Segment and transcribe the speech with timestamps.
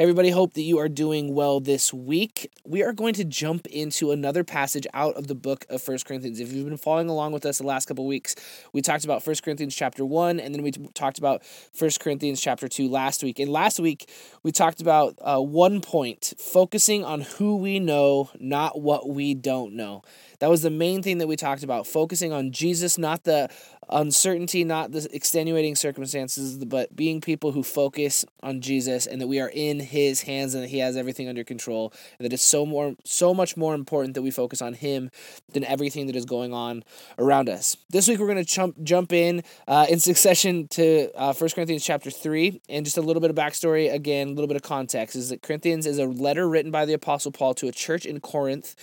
[0.00, 2.50] Everybody, hope that you are doing well this week.
[2.64, 6.40] We are going to jump into another passage out of the book of First Corinthians.
[6.40, 8.34] If you've been following along with us the last couple weeks,
[8.72, 12.66] we talked about First Corinthians chapter 1, and then we talked about First Corinthians chapter
[12.66, 13.38] 2 last week.
[13.38, 14.10] And last week,
[14.42, 19.74] we talked about uh, one point focusing on who we know, not what we don't
[19.74, 20.00] know.
[20.38, 23.50] That was the main thing that we talked about, focusing on Jesus, not the
[23.90, 29.40] uncertainty, not the extenuating circumstances, but being people who focus on Jesus and that we
[29.40, 31.92] are in his hands and that he has everything under control.
[32.18, 35.10] And that it's so more so much more important that we focus on him
[35.52, 36.84] than everything that is going on
[37.18, 37.76] around us.
[37.90, 41.84] This week we're going to jump jump in uh, in succession to uh, 1 Corinthians
[41.84, 45.16] chapter 3 and just a little bit of backstory again, a little bit of context
[45.16, 48.20] is that Corinthians is a letter written by the apostle Paul to a church in
[48.20, 48.76] Corinth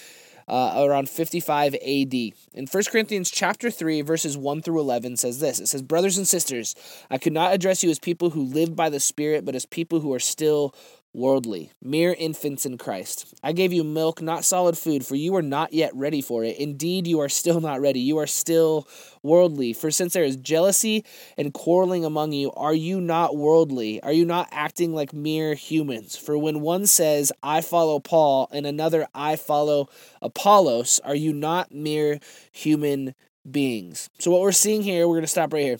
[0.48, 2.14] uh, around 55 AD.
[2.14, 5.60] In 1 Corinthians chapter 3 verses 1 through 11 says this.
[5.60, 6.76] It says, "Brothers and sisters,
[7.10, 10.00] I could not address you as people who live by the Spirit, but as people
[10.00, 10.74] who are still
[11.18, 13.34] worldly, mere infants in Christ.
[13.44, 16.58] I gave you milk, not solid food, for you are not yet ready for it.
[16.58, 18.00] Indeed, you are still not ready.
[18.00, 18.88] You are still
[19.24, 19.74] worldly.
[19.74, 21.04] For since there is jealousy
[21.36, 24.02] and quarreling among you, are you not worldly?
[24.04, 26.16] Are you not acting like mere humans?
[26.16, 29.90] For when one says, I follow Paul, and another, I follow
[30.22, 32.20] Apollos, are you not mere
[32.52, 33.16] human
[33.50, 34.10] beings?
[34.20, 35.80] So, what we're seeing here, we're going to stop right here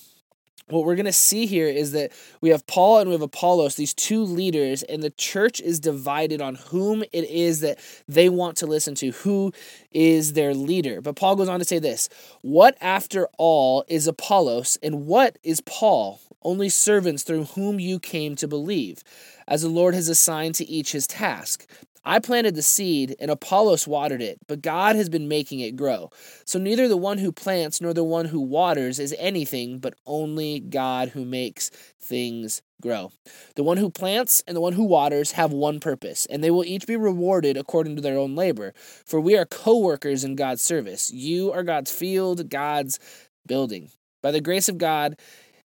[0.70, 3.76] what we're going to see here is that we have Paul and we have Apollos,
[3.76, 8.58] these two leaders, and the church is divided on whom it is that they want
[8.58, 9.54] to listen to, who
[9.92, 11.00] is their leader.
[11.00, 12.10] But Paul goes on to say this
[12.42, 16.20] What after all is Apollos, and what is Paul?
[16.44, 19.04] Only servants through whom you came to believe,
[19.48, 21.66] as the Lord has assigned to each his task.
[22.08, 26.10] I planted the seed, and Apollos watered it, but God has been making it grow.
[26.46, 30.62] So neither the one who plants nor the one who waters is anything, but only
[30.62, 31.70] God who makes
[32.00, 33.12] things grow.
[33.56, 36.64] The one who plants and the one who waters have one purpose, and they will
[36.64, 38.74] each be rewarded according to their own labor.
[39.06, 41.12] For we are co workers in God's service.
[41.12, 43.00] You are God's field, God's
[43.46, 43.92] building.
[44.24, 45.18] By the grace of God,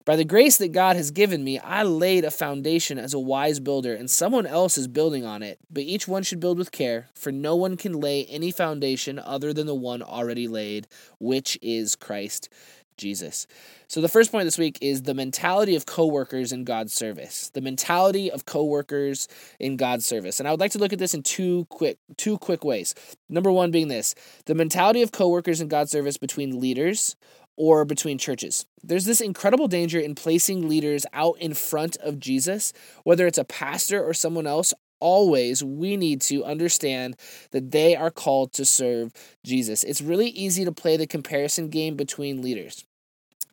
[0.08, 3.60] by the grace that God has given me, I laid a foundation as a wise
[3.60, 5.60] builder, and someone else is building on it.
[5.70, 9.52] But each one should build with care, for no one can lay any foundation other
[9.52, 10.88] than the one already laid,
[11.20, 12.48] which is Christ
[12.96, 13.48] Jesus.
[13.90, 17.52] So the first point this week is the mentality of coworkers in God's service.
[17.54, 19.28] The mentality of coworkers
[19.60, 20.40] in God's service.
[20.40, 22.96] And I would like to look at this in two quick two quick ways.
[23.28, 27.18] Number 1 being this, the mentality of coworkers in God's service between leaders
[27.58, 28.66] or between churches.
[28.84, 32.72] There's this incredible danger in placing leaders out in front of Jesus,
[33.04, 34.74] whether it's a pastor or someone else.
[35.00, 37.18] Always, we need to understand
[37.52, 39.12] that they are called to serve
[39.44, 39.84] Jesus.
[39.84, 42.86] It's really easy to play the comparison game between leaders.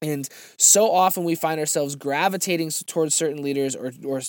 [0.01, 0.29] And
[0.59, 4.21] so often we find ourselves gravitating towards certain leaders or, or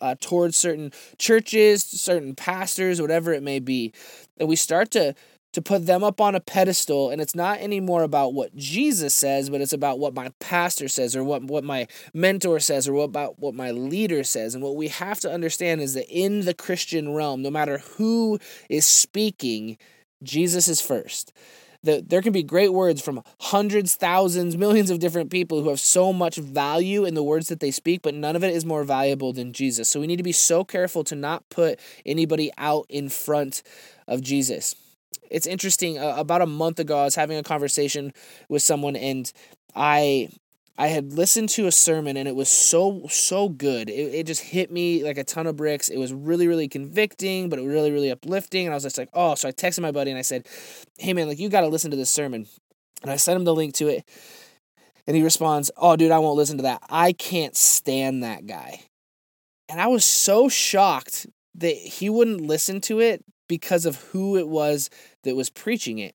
[0.00, 3.92] uh, towards certain churches, certain pastors, whatever it may be.
[4.38, 5.14] And we start to
[5.52, 9.48] to put them up on a pedestal and it's not anymore about what Jesus says
[9.48, 13.04] but it's about what my pastor says or what what my mentor says or what
[13.04, 14.54] about what my leader says.
[14.54, 18.38] And what we have to understand is that in the Christian realm no matter who
[18.68, 19.78] is speaking
[20.22, 21.32] Jesus is first.
[21.82, 25.78] That there can be great words from hundreds, thousands, millions of different people who have
[25.78, 28.82] so much value in the words that they speak, but none of it is more
[28.82, 29.88] valuable than Jesus.
[29.88, 33.62] So we need to be so careful to not put anybody out in front
[34.08, 34.74] of Jesus
[35.30, 35.98] it's interesting.
[35.98, 38.12] Uh, about a month ago, I was having a conversation
[38.48, 39.30] with someone, and
[39.74, 40.28] I
[40.78, 43.88] I had listened to a sermon, and it was so so good.
[43.88, 45.88] It it just hit me like a ton of bricks.
[45.88, 48.66] It was really really convicting, but it was really really uplifting.
[48.66, 49.34] And I was just like, oh.
[49.34, 50.46] So I texted my buddy and I said,
[50.98, 52.46] hey man, like you got to listen to this sermon.
[53.02, 54.04] And I sent him the link to it,
[55.06, 56.82] and he responds, oh dude, I won't listen to that.
[56.88, 58.82] I can't stand that guy.
[59.68, 64.48] And I was so shocked that he wouldn't listen to it because of who it
[64.48, 64.90] was
[65.22, 66.14] that was preaching it.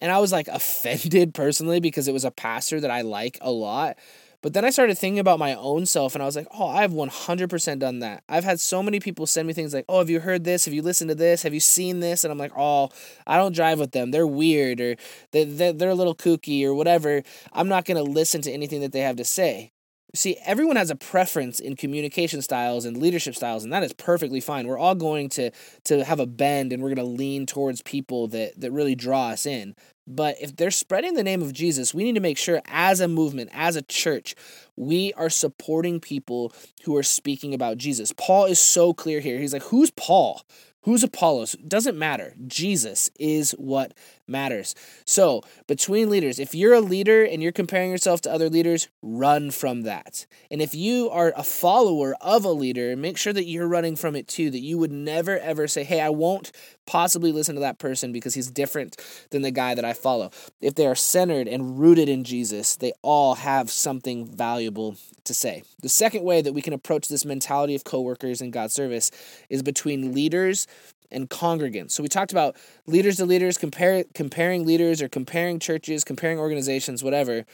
[0.00, 3.50] And I was like offended personally because it was a pastor that I like a
[3.50, 3.96] lot.
[4.42, 6.92] But then I started thinking about my own self and I was like, oh, I've
[6.92, 8.24] 100% done that.
[8.26, 10.64] I've had so many people send me things like, oh, have you heard this?
[10.64, 11.42] Have you listened to this?
[11.42, 12.24] Have you seen this?
[12.24, 12.88] And I'm like, oh,
[13.26, 14.12] I don't drive with them.
[14.12, 14.96] They're weird or
[15.32, 17.22] they're, they're a little kooky or whatever.
[17.52, 19.72] I'm not going to listen to anything that they have to say.
[20.14, 24.40] See, everyone has a preference in communication styles and leadership styles, and that is perfectly
[24.40, 24.66] fine.
[24.66, 25.50] We're all going to
[25.84, 29.28] to have a bend and we're going to lean towards people that, that really draw
[29.28, 29.74] us in.
[30.06, 33.06] But if they're spreading the name of Jesus, we need to make sure as a
[33.06, 34.34] movement, as a church,
[34.74, 36.52] we are supporting people
[36.82, 38.12] who are speaking about Jesus.
[38.16, 39.38] Paul is so clear here.
[39.38, 40.42] He's like, Who's Paul?
[40.84, 41.52] Who's Apollos?
[41.66, 42.34] Doesn't matter.
[42.46, 43.92] Jesus is what
[44.30, 44.74] matters.
[45.04, 49.50] So, between leaders, if you're a leader and you're comparing yourself to other leaders, run
[49.50, 50.26] from that.
[50.50, 54.16] And if you are a follower of a leader, make sure that you're running from
[54.16, 56.52] it too, that you would never ever say, hey, I won't
[56.86, 58.96] possibly listen to that person because he's different
[59.30, 60.30] than the guy that I follow.
[60.60, 65.62] If they are centered and rooted in Jesus, they all have something valuable to say.
[65.82, 69.10] The second way that we can approach this mentality of coworkers in God's service
[69.48, 70.66] is between leaders
[71.10, 71.92] and congregants.
[71.92, 77.02] So we talked about leaders to leaders, compare, comparing leaders or comparing churches, comparing organizations,
[77.02, 77.44] whatever.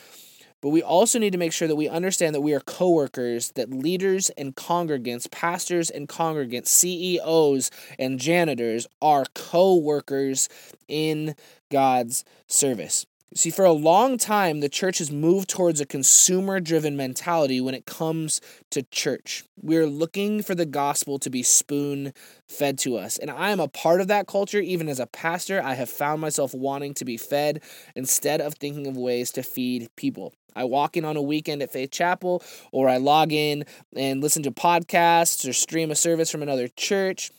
[0.63, 3.71] But we also need to make sure that we understand that we are coworkers, that
[3.71, 10.49] leaders and congregants, pastors and congregants, CEOs and janitors are co-workers
[10.89, 11.35] in
[11.71, 13.07] God's service.
[13.35, 17.75] See, for a long time, the church has moved towards a consumer driven mentality when
[17.75, 18.41] it comes
[18.71, 19.45] to church.
[19.61, 22.15] We're looking for the gospel to be spoon
[22.49, 23.19] fed to us.
[23.19, 24.61] And I am a part of that culture.
[24.61, 27.63] Even as a pastor, I have found myself wanting to be fed
[27.97, 30.33] instead of thinking of ways to feed people.
[30.55, 33.65] I walk in on a weekend at Faith Chapel, or I log in
[33.95, 37.31] and listen to podcasts or stream a service from another church.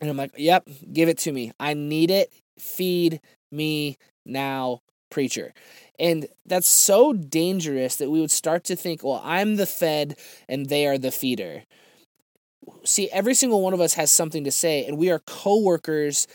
[0.00, 1.52] And I'm like, yep, give it to me.
[1.60, 2.32] I need it.
[2.58, 3.20] Feed
[3.52, 4.80] me now
[5.10, 5.52] preacher.
[5.98, 10.16] And that's so dangerous that we would start to think, well, I'm the fed
[10.48, 11.64] and they are the feeder.
[12.84, 16.26] See, every single one of us has something to say, and we are co workers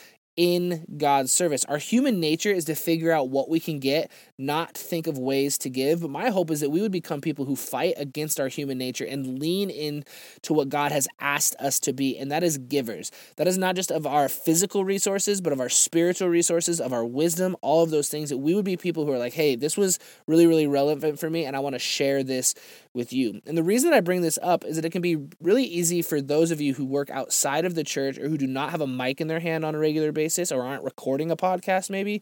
[0.41, 1.63] in God's service.
[1.65, 4.09] Our human nature is to figure out what we can get,
[4.39, 6.01] not think of ways to give.
[6.01, 9.05] But my hope is that we would become people who fight against our human nature
[9.05, 10.03] and lean in
[10.41, 13.11] to what God has asked us to be, and that is givers.
[13.35, 17.05] That is not just of our physical resources, but of our spiritual resources, of our
[17.05, 19.77] wisdom, all of those things that we would be people who are like, "Hey, this
[19.77, 22.55] was really really relevant for me and I want to share this
[22.95, 25.17] with you." And the reason that I bring this up is that it can be
[25.39, 28.47] really easy for those of you who work outside of the church or who do
[28.47, 31.31] not have a mic in their hand on a regular basis basis or aren't recording
[31.31, 32.21] a podcast maybe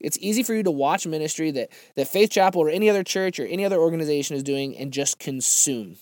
[0.00, 3.38] it's easy for you to watch ministry that that faith chapel or any other church
[3.40, 5.96] or any other organization is doing and just consume.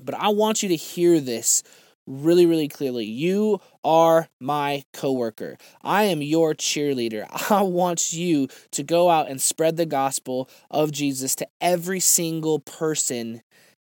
[0.00, 1.62] But i want you to hear this
[2.06, 3.04] really really clearly.
[3.04, 5.58] You are my coworker.
[5.82, 7.26] I am your cheerleader.
[7.50, 12.60] I want you to go out and spread the gospel of jesus to every single
[12.60, 13.42] person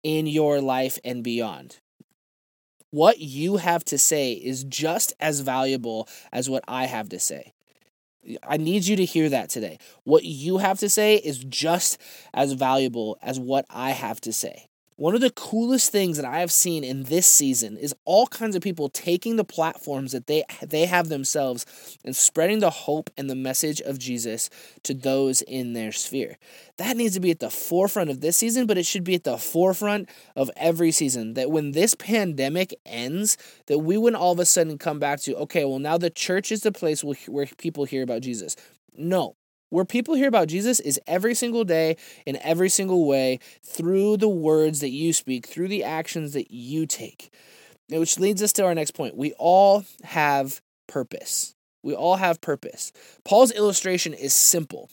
[0.03, 1.79] in your life and beyond
[2.91, 7.53] what you have to say is just as valuable as what I have to say.
[8.43, 9.79] I need you to hear that today.
[10.05, 11.99] What you have to say is just
[12.35, 14.68] as valuable as what I have to say.
[14.99, 18.57] One of the coolest things that I have seen in this season is all kinds
[18.57, 21.65] of people taking the platforms that they they have themselves
[22.05, 24.51] and spreading the hope and the message of Jesus
[24.83, 26.37] to those in their sphere.
[26.79, 29.23] That needs to be at the forefront of this season, but it should be at
[29.23, 31.35] the forefront of every season.
[31.35, 33.37] That when this pandemic ends,
[33.67, 36.51] that we wouldn't all of a sudden come back to, okay, well now the church
[36.51, 38.57] is the place where people hear about Jesus.
[38.97, 39.37] No,
[39.71, 44.29] where people hear about Jesus is every single day, in every single way, through the
[44.29, 47.33] words that you speak, through the actions that you take.
[47.91, 49.17] Which leads us to our next point.
[49.17, 51.55] We all have purpose.
[51.83, 52.93] We all have purpose.
[53.25, 54.91] Paul's illustration is simple.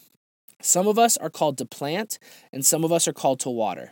[0.61, 2.17] Some of us are called to plant,
[2.53, 3.91] and some of us are called to water.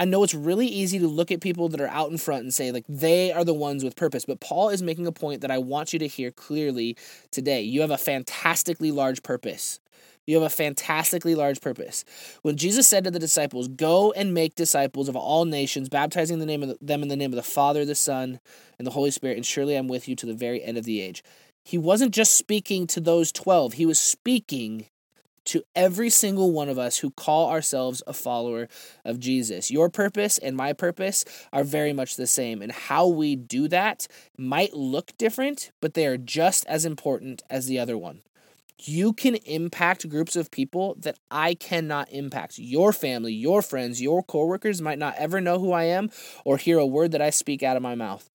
[0.00, 2.54] I know it's really easy to look at people that are out in front and
[2.54, 4.24] say, like, they are the ones with purpose.
[4.24, 6.96] But Paul is making a point that I want you to hear clearly
[7.30, 7.60] today.
[7.60, 9.78] You have a fantastically large purpose.
[10.26, 12.06] You have a fantastically large purpose.
[12.40, 16.46] When Jesus said to the disciples, Go and make disciples of all nations, baptizing the
[16.46, 18.40] name of the, them in the name of the Father, the Son,
[18.78, 21.02] and the Holy Spirit, and surely I'm with you to the very end of the
[21.02, 21.22] age.
[21.62, 24.86] He wasn't just speaking to those 12, he was speaking
[25.46, 28.68] to every single one of us who call ourselves a follower
[29.04, 29.70] of Jesus.
[29.70, 34.06] Your purpose and my purpose are very much the same, and how we do that
[34.36, 38.22] might look different, but they are just as important as the other one
[38.88, 42.58] you can impact groups of people that I cannot impact.
[42.58, 46.10] Your family, your friends, your coworkers might not ever know who I am
[46.44, 48.30] or hear a word that I speak out of my mouth.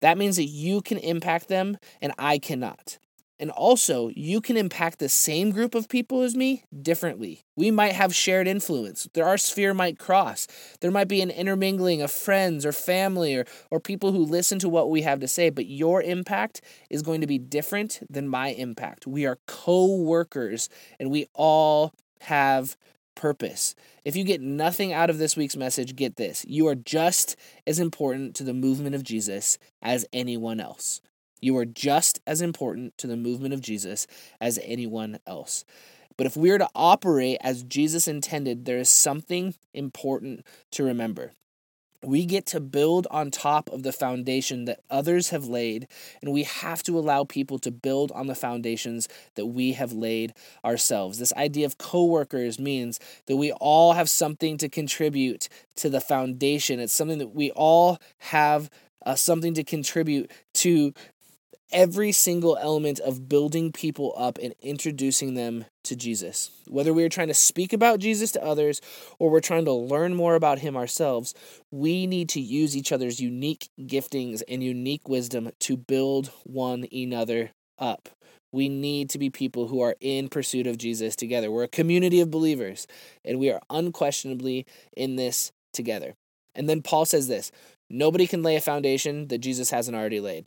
[0.00, 2.98] That means that you can impact them and I cannot.
[3.40, 7.46] And also, you can impact the same group of people as me differently.
[7.56, 9.08] We might have shared influence.
[9.14, 10.46] There, our sphere might cross.
[10.82, 14.68] There might be an intermingling of friends or family or, or people who listen to
[14.68, 18.48] what we have to say, but your impact is going to be different than my
[18.48, 19.06] impact.
[19.06, 20.68] We are co workers
[20.98, 22.76] and we all have
[23.14, 23.74] purpose.
[24.04, 26.44] If you get nothing out of this week's message, get this.
[26.46, 31.00] You are just as important to the movement of Jesus as anyone else.
[31.40, 34.06] You are just as important to the movement of Jesus
[34.40, 35.64] as anyone else.
[36.16, 41.32] But if we are to operate as Jesus intended, there is something important to remember.
[42.02, 45.86] We get to build on top of the foundation that others have laid,
[46.22, 50.32] and we have to allow people to build on the foundations that we have laid
[50.64, 51.18] ourselves.
[51.18, 56.80] This idea of coworkers means that we all have something to contribute to the foundation.
[56.80, 58.70] It's something that we all have
[59.04, 60.94] uh, something to contribute to
[61.72, 66.50] every single element of building people up and introducing them to Jesus.
[66.66, 68.80] Whether we are trying to speak about Jesus to others
[69.18, 71.34] or we're trying to learn more about him ourselves,
[71.70, 77.50] we need to use each other's unique giftings and unique wisdom to build one another
[77.78, 78.08] up.
[78.52, 81.50] We need to be people who are in pursuit of Jesus together.
[81.50, 82.86] We're a community of believers,
[83.24, 86.14] and we are unquestionably in this together.
[86.54, 87.52] And then Paul says this
[87.88, 90.46] nobody can lay a foundation that Jesus hasn't already laid.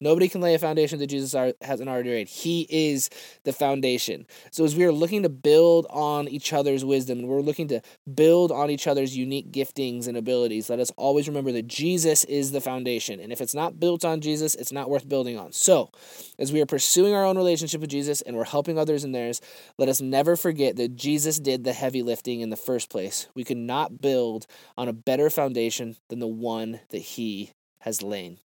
[0.00, 2.28] Nobody can lay a foundation that Jesus hasn't already laid.
[2.28, 3.10] He is
[3.44, 4.26] the foundation.
[4.52, 7.80] So as we are looking to build on each other's wisdom and we're looking to
[8.14, 12.52] build on each other's unique giftings and abilities, let us always remember that Jesus is
[12.52, 13.18] the foundation.
[13.18, 15.52] And if it's not built on Jesus, it's not worth building on.
[15.52, 15.90] So
[16.38, 19.40] as we are pursuing our own relationship with Jesus and we're helping others in theirs,
[19.78, 23.26] let us never forget that Jesus did the heavy lifting in the first place.
[23.34, 27.50] We could not build on a better foundation than the one that he
[27.80, 28.38] has laid.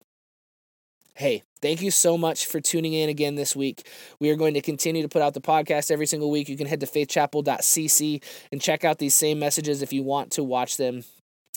[1.15, 3.87] Hey, thank you so much for tuning in again this week.
[4.19, 6.49] We are going to continue to put out the podcast every single week.
[6.49, 10.43] You can head to faithchapel.cc and check out these same messages if you want to
[10.43, 11.03] watch them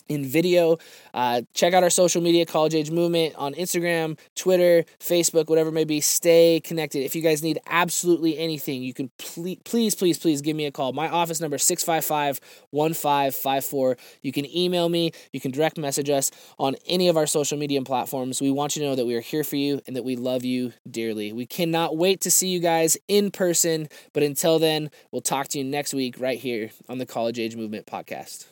[0.09, 0.79] in video.
[1.15, 5.85] Uh, check out our social media, College Age Movement, on Instagram, Twitter, Facebook, whatever may
[5.85, 6.01] be.
[6.01, 7.01] Stay connected.
[7.05, 10.71] If you guys need absolutely anything, you can please, please, please, please give me a
[10.71, 10.93] call.
[10.93, 13.97] My office number is 655 1554.
[14.23, 17.83] You can email me, you can direct message us on any of our social media
[17.83, 18.41] platforms.
[18.41, 20.45] We want you to know that we are here for you and that we love
[20.45, 21.33] you dearly.
[21.33, 25.59] We cannot wait to see you guys in person, but until then, we'll talk to
[25.59, 28.47] you next week right here on the College Age Movement podcast.